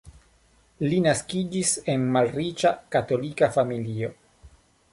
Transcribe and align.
Li 0.85 1.01
naskiĝis 1.07 1.73
en 1.95 2.07
malriĉa 2.15 2.73
katolika 2.97 3.51
familio. 3.59 4.13